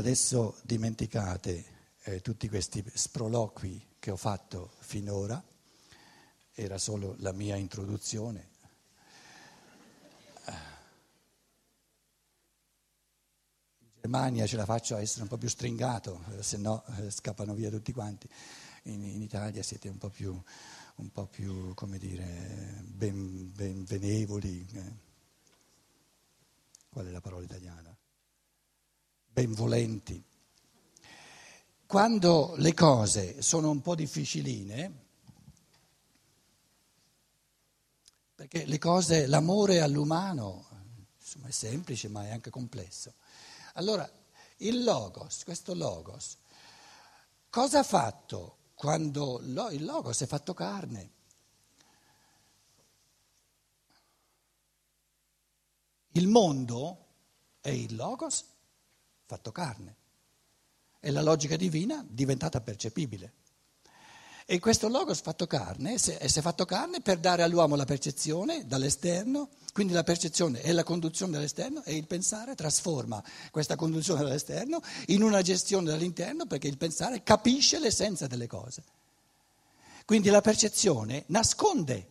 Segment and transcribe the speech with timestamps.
[0.00, 1.64] Adesso dimenticate
[2.04, 5.44] eh, tutti questi sproloqui che ho fatto finora,
[6.54, 8.48] era solo la mia introduzione.
[13.80, 17.10] In Germania ce la faccio a essere un po' più stringato, eh, se no eh,
[17.10, 18.26] scappano via tutti quanti.
[18.84, 20.32] In, in Italia siete un po' più,
[20.94, 24.66] un po più come dire, ben, benvenevoli.
[24.72, 24.92] Eh.
[26.88, 27.94] Qual è la parola italiana?
[29.40, 30.22] Benvolenti.
[31.86, 35.08] Quando le cose sono un po' difficiline,
[38.34, 40.68] perché le cose, l'amore all'umano
[41.18, 43.14] insomma, è semplice ma è anche complesso.
[43.74, 44.08] Allora,
[44.58, 46.36] il logos, questo logos,
[47.48, 51.10] cosa ha fatto quando il logos è fatto carne?
[56.12, 57.06] Il mondo
[57.60, 58.49] è il logos
[59.30, 59.94] fatto carne.
[60.98, 63.34] E la logica divina diventata percepibile.
[64.44, 69.50] E questo logos fatto carne si è fatto carne per dare all'uomo la percezione dall'esterno,
[69.72, 75.22] quindi la percezione è la conduzione dall'esterno e il pensare trasforma questa conduzione dall'esterno in
[75.22, 78.82] una gestione dall'interno perché il pensare capisce l'essenza delle cose.
[80.04, 82.08] Quindi la percezione nasconde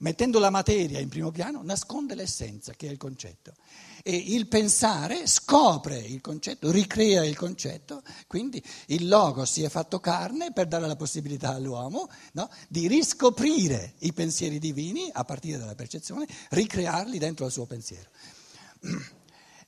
[0.00, 3.54] mettendo la materia in primo piano, nasconde l'essenza, che è il concetto.
[4.02, 10.00] E il pensare scopre il concetto, ricrea il concetto, quindi il logo si è fatto
[10.00, 15.74] carne per dare la possibilità all'uomo no, di riscoprire i pensieri divini a partire dalla
[15.74, 18.08] percezione, ricrearli dentro il suo pensiero.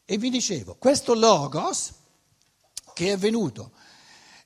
[0.05, 1.93] E vi dicevo, questo logos
[2.95, 3.73] che è venuto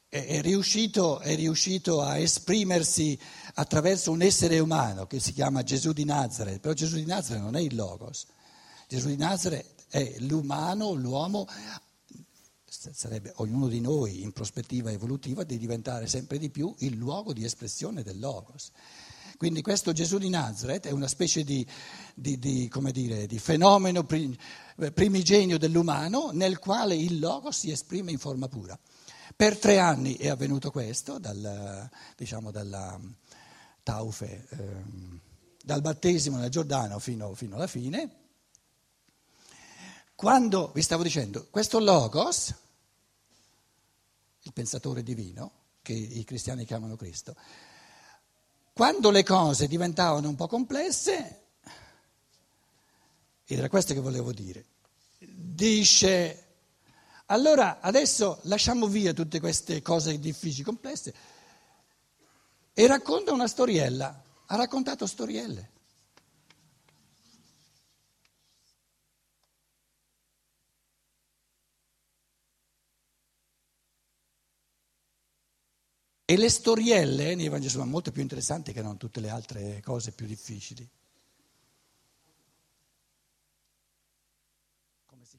[0.09, 3.19] è riuscito, è riuscito, a esprimersi
[3.59, 7.57] attraverso un essere umano che si chiama Gesù di Nazareth, però Gesù di Nazareth non
[7.57, 8.27] è il Logos,
[8.87, 11.47] Gesù di Nazareth è l'umano, l'uomo,
[12.69, 17.45] sarebbe ognuno di noi in prospettiva evolutiva di diventare sempre di più il luogo di
[17.45, 18.71] espressione del Logos.
[19.39, 21.67] Quindi questo Gesù di Nazareth è una specie di,
[22.15, 28.49] di, di, dire, di fenomeno primigenio dell'umano nel quale il Logos si esprime in forma
[28.49, 28.79] pura.
[29.35, 32.99] Per tre anni è avvenuto questo, dal, diciamo dalla
[33.87, 35.21] taufe, ehm,
[35.63, 38.25] dal battesimo nel Giordano fino, fino alla fine.
[40.17, 42.53] Quando, vi stavo dicendo, questo Logos,
[44.43, 45.53] il pensatore divino,
[45.83, 47.37] che i cristiani chiamano Cristo,
[48.73, 51.43] quando le cose diventavano un po' complesse,
[53.45, 54.65] ed era questo che volevo dire,
[55.19, 56.43] dice
[57.27, 61.15] allora adesso lasciamo via tutte queste cose difficili, complesse
[62.79, 64.23] e racconta una storiella.
[64.49, 65.71] Ha raccontato storielle.
[76.27, 80.13] E le storielle nei Vangeli sono molto più interessanti che non tutte le altre cose
[80.13, 80.87] più difficili.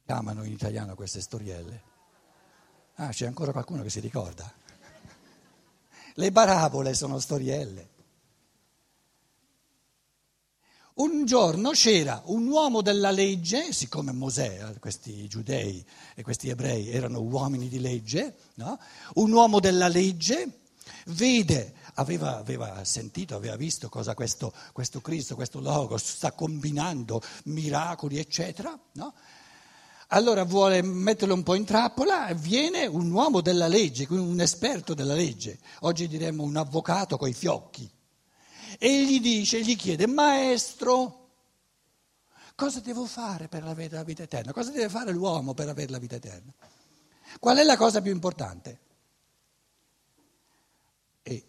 [0.05, 1.83] chiamano in italiano queste storielle?
[2.95, 4.51] Ah, c'è ancora qualcuno che si ricorda.
[6.19, 7.89] Le parabole sono storielle.
[10.95, 15.85] Un giorno c'era un uomo della legge, siccome Mosè, eh, questi giudei
[16.15, 18.79] e questi ebrei erano uomini di legge, no?
[19.15, 20.61] un uomo della legge
[21.09, 28.17] vede, aveva, aveva, sentito, aveva visto cosa questo, questo Cristo, questo Logos sta combinando, miracoli,
[28.17, 29.13] eccetera, no?
[30.07, 35.13] Allora vuole metterlo un po' in trappola, viene un uomo della legge, un esperto della
[35.13, 37.91] legge, oggi diremmo un avvocato coi fiocchi,
[38.79, 41.31] e gli dice, gli chiede, maestro,
[42.55, 44.53] cosa devo fare per avere la vita eterna?
[44.53, 46.53] Cosa deve fare l'uomo per avere la vita eterna?
[47.39, 48.79] Qual è la cosa più importante?
[51.21, 51.45] E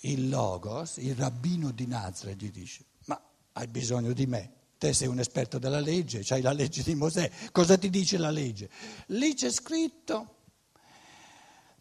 [0.00, 3.20] il Logos, il rabbino di Nazareth, gli dice, ma
[3.54, 4.52] hai bisogno di me?
[4.78, 8.30] Te sei un esperto della legge, c'hai la legge di Mosè, cosa ti dice la
[8.30, 8.70] legge?
[9.08, 10.36] Lì c'è scritto,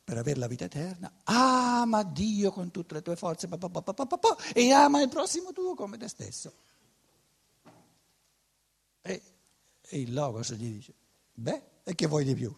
[0.04, 4.38] per avere la vita eterna, ama Dio con tutte le tue forze pa, pa, pa,
[4.54, 6.54] e ama il prossimo tuo come te stesso.
[9.02, 9.22] E,
[9.82, 10.94] e il Logos gli dice,
[11.34, 12.56] beh, e che vuoi di più?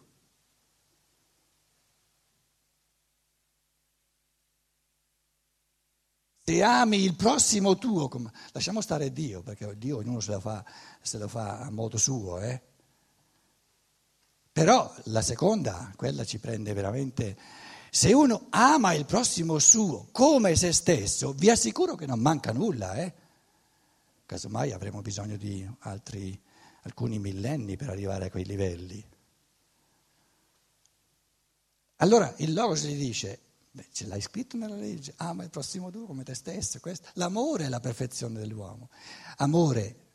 [6.50, 8.10] Se ami il prossimo tuo,
[8.54, 10.66] lasciamo stare Dio, perché Dio ognuno se lo fa,
[11.00, 12.60] se lo fa a modo suo, eh?
[14.52, 17.38] Però la seconda, quella ci prende veramente...
[17.92, 22.96] Se uno ama il prossimo suo come se stesso, vi assicuro che non manca nulla,
[22.96, 23.14] eh?
[24.26, 26.42] Casomai avremo bisogno di altri,
[26.82, 29.08] alcuni millenni per arrivare a quei livelli.
[31.98, 33.40] Allora il Logos gli dice,
[33.80, 36.80] beh, ce l'hai scritto nella legge, ama il prossimo tuo come te stesso.
[36.80, 37.10] Questo.
[37.14, 38.90] L'amore è la perfezione dell'uomo.
[39.38, 40.08] Amore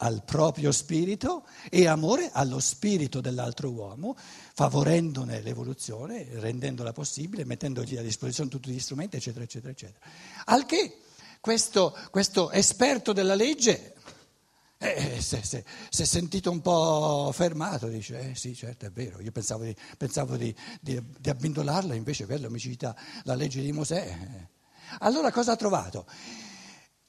[0.00, 8.02] al proprio spirito e amore allo spirito dell'altro uomo, favorendone l'evoluzione, rendendola possibile, mettendogli a
[8.02, 10.06] disposizione tutti gli strumenti, eccetera, eccetera, eccetera.
[10.44, 10.98] Al che
[11.40, 13.94] questo, questo esperto della legge
[14.78, 19.64] eh, si è sentito un po' fermato, dice, eh sì, certo, è vero, io pensavo
[19.64, 24.46] di, pensavo di, di, di abbindolarla, invece quello mi cita la legge di Mosè.
[25.00, 26.06] Allora cosa ha trovato?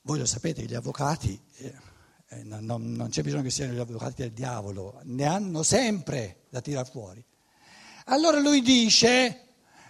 [0.01, 1.39] Voi lo sapete, gli avvocati...
[1.57, 1.97] Eh,
[2.31, 6.45] eh, non, non, non, c'è bisogno che siano gli avvocati del diavolo, ne hanno sempre
[6.49, 7.25] da tirare fuori.
[8.05, 9.47] Allora lui dice,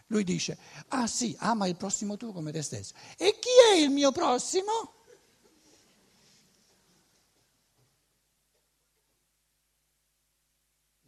[0.07, 0.57] lui dice,
[0.89, 2.93] ah sì, ama il prossimo tuo come te stesso.
[3.17, 4.98] E chi è il mio prossimo?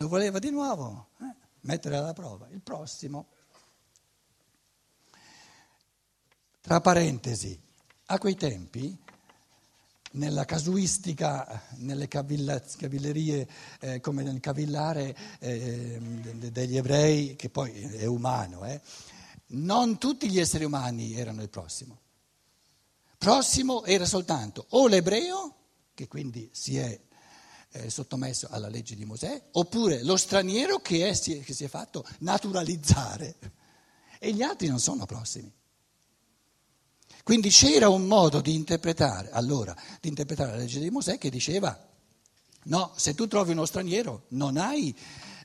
[0.02, 1.32] Lo voleva di nuovo eh,
[1.62, 2.48] mettere alla prova.
[2.50, 3.28] Il prossimo.
[6.60, 7.56] Tra parentesi,
[8.06, 8.98] a quei tempi
[10.14, 13.48] nella casuistica, nelle cavillerie
[13.80, 16.00] eh, come nel cavillare eh,
[16.52, 18.82] degli ebrei, che poi è umano, eh,
[19.50, 22.00] non tutti gli esseri umani erano il prossimo.
[23.20, 25.56] Prossimo era soltanto o l'ebreo,
[25.94, 27.00] che quindi si è
[27.88, 33.36] sottomesso alla legge di Mosè, oppure lo straniero che, è, che si è fatto naturalizzare.
[34.20, 35.52] E gli altri non sono prossimi.
[37.24, 41.88] Quindi c'era un modo di interpretare, allora, di interpretare la legge di Mosè che diceva,
[42.64, 44.96] no, se tu trovi uno straniero non hai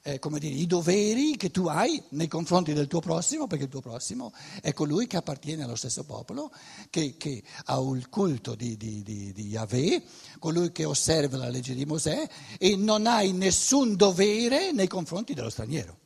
[0.07, 3.71] eh, come dire, i doveri che tu hai nei confronti del tuo prossimo, perché il
[3.71, 4.33] tuo prossimo
[4.63, 6.53] è colui che appartiene allo stesso popolo,
[6.91, 10.05] che, che ha il culto di, di, di, di Yahweh,
[10.39, 15.51] colui che osserva la legge di Mosè e non hai nessun dovere nei confronti dello
[15.51, 15.99] straniero.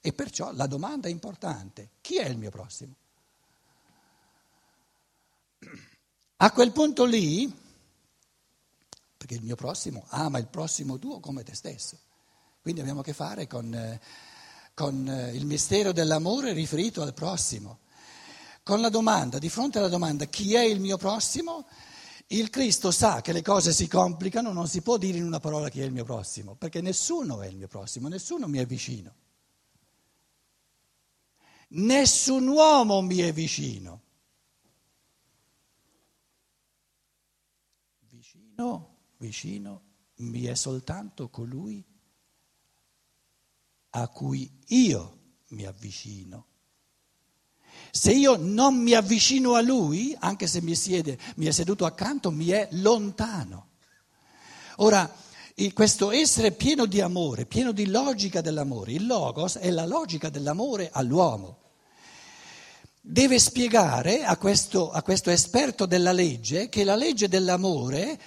[0.00, 2.94] E perciò la domanda è importante, chi è il mio prossimo?
[6.36, 7.52] A quel punto lì,
[9.16, 11.98] perché il mio prossimo ama il prossimo tuo come te stesso,
[12.66, 14.00] quindi abbiamo a che fare con, eh,
[14.74, 17.78] con eh, il mistero dell'amore riferito al prossimo.
[18.64, 21.68] Con la domanda, di fronte alla domanda chi è il mio prossimo,
[22.26, 25.68] il Cristo sa che le cose si complicano, non si può dire in una parola
[25.68, 29.14] chi è il mio prossimo, perché nessuno è il mio prossimo, nessuno mi è vicino.
[31.68, 34.02] Nessun uomo mi è vicino.
[38.08, 39.82] Vicino, vicino
[40.16, 41.94] mi è soltanto colui
[44.02, 46.46] a cui io mi avvicino.
[47.90, 52.30] Se io non mi avvicino a lui, anche se mi, siede, mi è seduto accanto,
[52.30, 53.70] mi è lontano.
[54.76, 55.10] Ora,
[55.72, 60.90] questo essere pieno di amore, pieno di logica dell'amore, il logos è la logica dell'amore
[60.92, 61.60] all'uomo.
[63.00, 68.20] Deve spiegare a questo, a questo esperto della legge che la legge dell'amore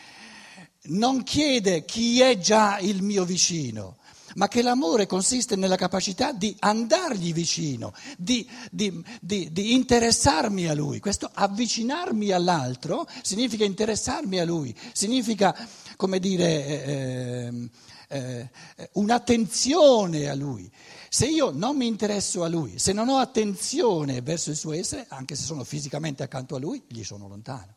[0.83, 3.98] non chiede chi è già il mio vicino,
[4.39, 10.73] ma che l'amore consiste nella capacità di andargli vicino, di, di, di, di, interessarmi a
[10.73, 11.01] lui.
[11.01, 15.53] Questo avvicinarmi all'altro significa interessarmi a lui, significa,
[15.97, 17.69] come dire, eh,
[18.07, 20.71] eh, eh, un'attenzione a lui.
[21.09, 25.05] Se io non mi interesso a lui, se non ho attenzione verso il suo essere,
[25.09, 27.75] anche se sono fisicamente accanto a lui, gli sono lontano.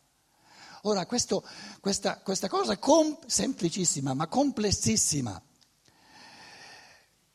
[0.83, 1.45] Ora, questo,
[1.81, 5.41] questa, questa, cosa com- semplicissima ma complessissima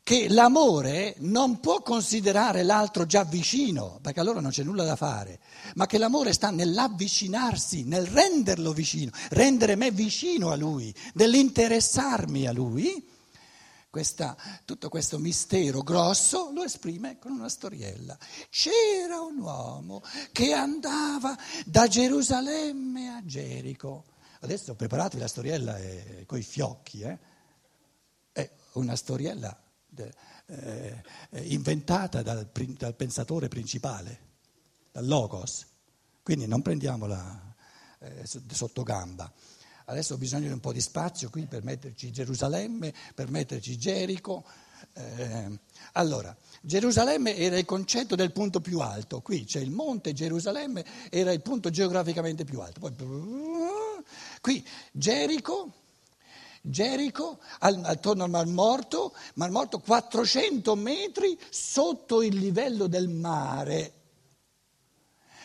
[0.09, 5.39] che l'amore non può considerare l'altro già vicino, perché allora non c'è nulla da fare,
[5.75, 12.53] ma che l'amore sta nell'avvicinarsi, nel renderlo vicino, rendere me vicino a lui, nell'interessarmi a
[12.53, 13.07] lui.
[13.91, 14.35] Questa,
[14.65, 18.17] tutto questo mistero grosso lo esprime con una storiella.
[18.49, 21.37] C'era un uomo che andava
[21.67, 24.05] da Gerusalemme a Gerico.
[24.41, 27.19] Adesso preparate la storiella eh, coi fiocchi, eh?
[28.33, 29.65] È una storiella
[30.01, 31.03] eh,
[31.45, 34.19] inventata dal, dal, pensatore principale,
[34.93, 35.67] dal Logos.
[36.23, 37.55] Quindi non prendiamola
[38.01, 39.33] eh, sotto gamba.
[39.87, 44.45] Adesso ho bisogno di un po' di spazio qui per metterci Gerusalemme, per metterci Gerico.
[44.93, 45.59] Eh,
[45.93, 51.33] allora, Gerusalemme era il concetto del punto più alto, qui c'è il monte Gerusalemme, era
[51.33, 52.81] il punto geograficamente più alto.
[52.81, 52.95] Poi,
[54.43, 55.73] qui Gerico
[56.63, 63.93] Gerico, attorno al Mar Morto, Mar Morto 400 metri sotto il livello del mare.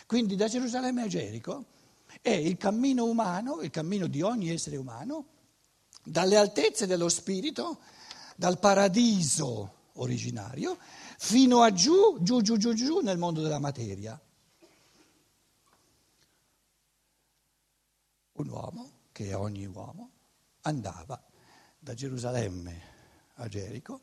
[0.06, 1.66] Quindi da Gerusalemme a Gerico
[2.20, 5.26] è il cammino umano, il cammino di ogni essere umano,
[6.02, 7.78] dalle altezze dello spirito,
[8.36, 10.76] dal paradiso originario,
[11.18, 14.20] fino a giù, giù, giù, giù, giù nel mondo della materia.
[18.32, 20.10] Un uomo, che è ogni uomo,
[20.66, 21.20] andava
[21.78, 22.92] da Gerusalemme
[23.34, 24.00] a Gerico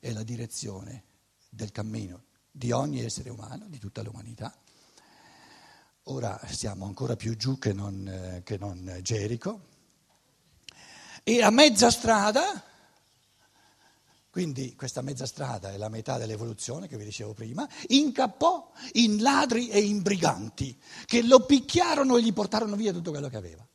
[0.00, 1.04] e la direzione
[1.48, 4.54] del cammino di ogni essere umano, di tutta l'umanità.
[6.04, 9.66] Ora siamo ancora più giù che non, che non Gerico.
[11.22, 12.64] E a mezza strada,
[14.30, 19.68] quindi questa mezza strada è la metà dell'evoluzione che vi dicevo prima, incappò in ladri
[19.68, 23.66] e in briganti che lo picchiarono e gli portarono via tutto quello che aveva.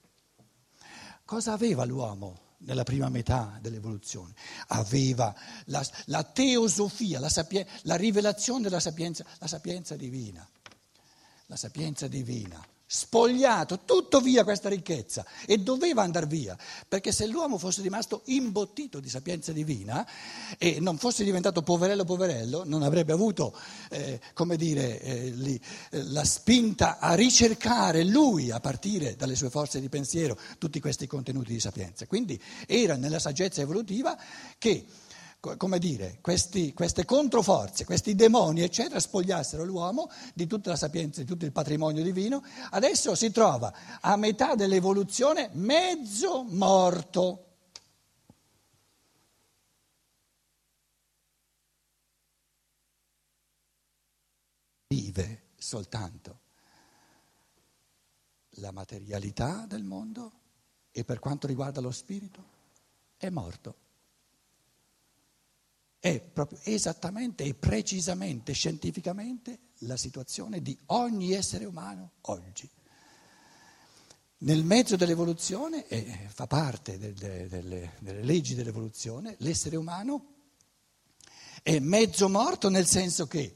[1.25, 4.33] Cosa aveva l'uomo nella prima metà dell'evoluzione?
[4.67, 5.33] Aveva
[5.65, 10.47] la, la teosofia, la, sapien- la rivelazione della sapienza, la sapienza divina.
[11.47, 16.55] La sapienza divina spogliato tutto via questa ricchezza e doveva andare via,
[16.87, 20.07] perché se l'uomo fosse rimasto imbottito di sapienza divina
[20.59, 23.57] e non fosse diventato poverello poverello, non avrebbe avuto,
[23.89, 25.59] eh, come dire, eh, li,
[25.89, 31.07] eh, la spinta a ricercare lui, a partire dalle sue forze di pensiero, tutti questi
[31.07, 32.05] contenuti di sapienza.
[32.05, 34.15] Quindi era nella saggezza evolutiva
[34.59, 34.85] che
[35.57, 41.27] come dire, questi, queste controforze, questi demoni, eccetera, spogliassero l'uomo di tutta la sapienza, di
[41.27, 47.47] tutto il patrimonio divino, adesso si trova a metà dell'evoluzione mezzo morto.
[54.87, 56.39] Vive soltanto
[58.57, 60.31] la materialità del mondo
[60.91, 62.51] e per quanto riguarda lo spirito
[63.17, 63.82] è morto
[66.03, 72.69] è proprio esattamente e precisamente, scientificamente, la situazione di ogni essere umano oggi.
[74.39, 80.25] Nel mezzo dell'evoluzione, e fa parte delle, delle, delle leggi dell'evoluzione, l'essere umano
[81.61, 83.53] è mezzo morto nel senso che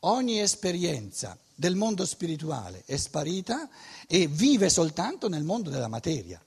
[0.00, 3.68] ogni esperienza del mondo spirituale è sparita
[4.08, 6.44] e vive soltanto nel mondo della materia.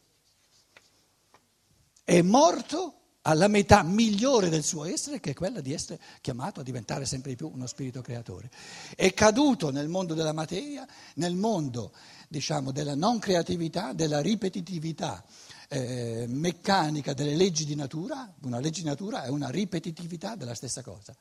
[2.04, 2.98] È morto
[3.28, 7.32] alla metà migliore del suo essere, che è quella di essere chiamato a diventare sempre
[7.32, 8.50] di più uno spirito creatore.
[8.96, 11.92] È caduto nel mondo della materia, nel mondo
[12.30, 15.24] diciamo, della non creatività, della ripetitività
[15.68, 18.34] eh, meccanica delle leggi di natura.
[18.44, 21.14] Una legge di natura è una ripetitività della stessa cosa,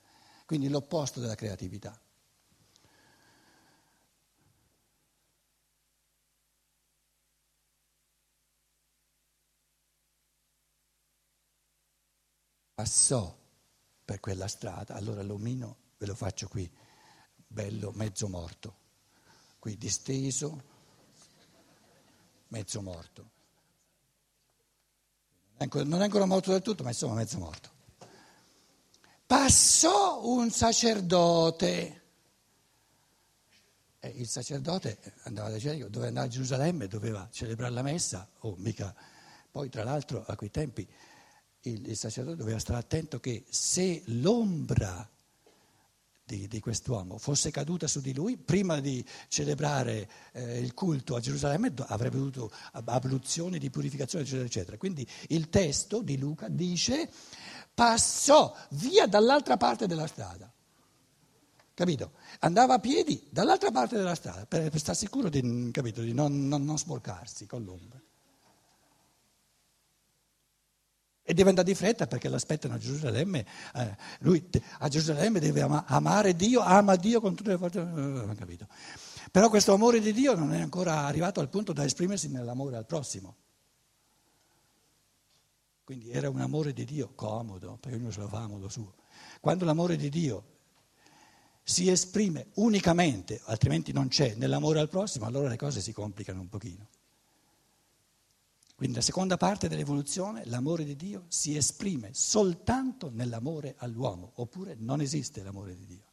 [0.46, 1.98] quindi l'opposto della creatività.
[12.76, 13.34] Passò
[14.04, 16.70] per quella strada, allora l'omino ve lo faccio qui,
[17.46, 18.76] bello, mezzo morto,
[19.58, 20.62] qui disteso,
[22.48, 23.30] mezzo morto.
[25.56, 27.70] Non è ancora morto del tutto, ma insomma mezzo morto.
[29.24, 32.02] Passò un sacerdote.
[34.00, 38.50] E il sacerdote andava da Gerico, doveva andare a Gerusalemme, doveva celebrare la messa, o
[38.50, 38.94] oh, mica.
[39.50, 40.86] Poi, tra l'altro, a quei tempi
[41.70, 45.08] il, il sacerdote doveva stare attento che se l'ombra
[46.24, 51.20] di, di, quest'uomo fosse caduta su di lui, prima di celebrare eh, il culto a
[51.20, 54.76] Gerusalemme avrebbe avuto abluzioni di purificazione, eccetera, eccetera.
[54.76, 57.08] Quindi il testo di Luca dice
[57.72, 60.50] passò via dall'altra parte della strada.
[61.74, 62.12] Capito?
[62.40, 66.48] Andava a piedi dall'altra parte della strada per, per stare sicuro di, capito, di non,
[66.48, 68.00] non, non sporcarsi con l'ombra.
[71.28, 73.44] E deve andare di fretta perché l'aspettano a Gerusalemme.
[73.74, 77.82] Eh, lui a Gerusalemme deve ama, amare Dio, ama Dio con tutte le forze.
[77.82, 78.68] Non eh, capito.
[79.32, 82.86] Però questo amore di Dio non è ancora arrivato al punto da esprimersi nell'amore al
[82.86, 83.38] prossimo.
[85.82, 88.94] Quindi era un amore di Dio comodo, perché ognuno se lo fa a modo suo.
[89.40, 90.44] Quando l'amore di Dio
[91.64, 96.48] si esprime unicamente, altrimenti non c'è, nell'amore al prossimo, allora le cose si complicano un
[96.48, 96.86] pochino.
[98.76, 105.00] Quindi la seconda parte dell'evoluzione, l'amore di Dio, si esprime soltanto nell'amore all'uomo, oppure non
[105.00, 106.04] esiste l'amore di Dio.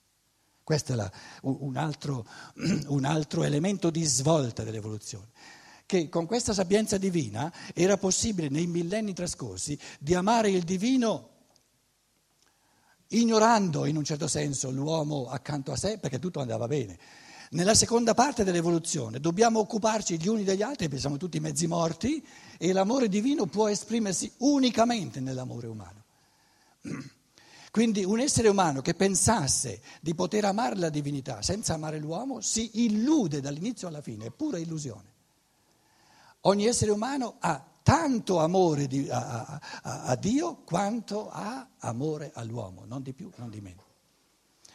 [0.63, 2.25] Questo è la, un, altro,
[2.87, 5.27] un altro elemento di svolta dell'evoluzione
[5.85, 11.29] che con questa sapienza divina era possibile nei millenni trascorsi di amare il divino
[13.09, 16.97] ignorando in un certo senso l'uomo accanto a sé perché tutto andava bene.
[17.53, 22.25] Nella seconda parte dell'evoluzione dobbiamo occuparci gli uni degli altri, perché siamo tutti mezzi morti,
[22.57, 26.03] e l'amore divino può esprimersi unicamente nell'amore umano.
[27.69, 32.85] Quindi un essere umano che pensasse di poter amare la divinità senza amare l'uomo si
[32.85, 35.11] illude dall'inizio alla fine, è pura illusione.
[36.41, 43.03] Ogni essere umano ha tanto amore a, a, a Dio quanto ha amore all'uomo, non
[43.03, 43.82] di più, non di meno.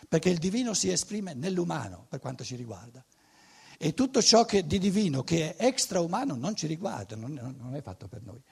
[0.08, 3.04] Perché il divino si esprime nell'umano per quanto ci riguarda.
[3.76, 7.82] E tutto ciò che, di divino che è extraumano non ci riguarda, non, non è
[7.82, 8.42] fatto per noi.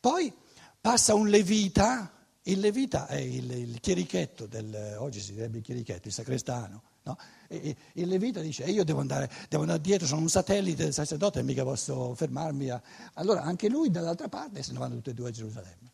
[0.00, 0.32] Poi
[0.80, 2.12] passa un levita,
[2.42, 6.82] il levita è il, il chierichetto, del, oggi si direbbe il chierichetto, il sacrestano.
[7.02, 7.16] No?
[7.46, 11.38] E, il levita dice, io devo andare, devo andare, dietro, sono un satellite del sacerdote
[11.38, 12.70] e mica posso fermarmi.
[12.70, 12.82] A...
[13.14, 15.92] Allora anche lui dall'altra parte se ne vanno tutti e due a Gerusalemme,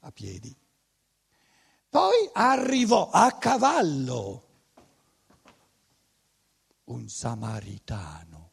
[0.00, 0.54] a piedi.
[1.88, 4.42] Poi arrivò a cavallo
[6.84, 8.45] un samaritano